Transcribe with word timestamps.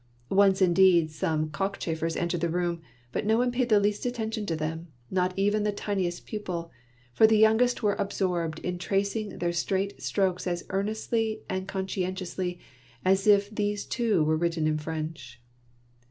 Once, 0.31 0.63
indeed, 0.63 1.11
some 1.11 1.51
cockchafers 1.51 2.15
entered 2.15 2.41
the 2.41 2.49
room, 2.49 2.81
but 3.11 3.23
no 3.23 3.37
one 3.37 3.51
paid 3.51 3.69
the 3.69 3.79
least 3.79 4.03
attention 4.03 4.47
to 4.47 4.55
them, 4.55 4.87
not 5.11 5.31
even 5.37 5.61
the 5.61 5.71
tiniest 5.71 6.25
pupil; 6.25 6.71
for 7.13 7.27
the 7.27 7.37
youngest 7.37 7.83
were 7.83 7.93
absorbed 7.99 8.57
in 8.61 8.79
tracing 8.79 9.37
their 9.37 9.53
straight 9.53 10.01
strokes 10.01 10.47
as 10.47 10.65
earnestly 10.71 11.43
and 11.47 11.67
cp:^ 11.67 11.87
scientiously 12.15 12.57
as 13.05 13.27
if 13.27 13.47
these 13.53 13.85
too 13.85 14.23
were 14.23 14.37
written 14.37 14.65
in 14.65 14.79
French 14.79 15.39